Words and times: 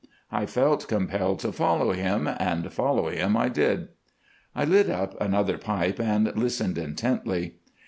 I 0.31 0.47
felt 0.47 0.87
compelled 0.87 1.37
to 1.41 1.51
follow 1.51 1.91
him, 1.91 2.27
and 2.27 2.73
follow 2.73 3.07
him 3.09 3.37
I 3.37 3.49
did." 3.49 3.89
I 4.55 4.65
lit 4.65 4.89
up 4.89 5.15
another 5.21 5.59
pipe 5.59 5.99
and 5.99 6.35
listened 6.35 6.79
intently. 6.79 7.57